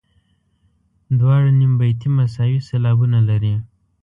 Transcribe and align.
دواړه 1.19 1.49
نیم 1.59 1.73
بیتي 1.79 2.07
مساوي 2.17 2.59
سېلابونه 2.67 3.19
لري. 3.29 3.53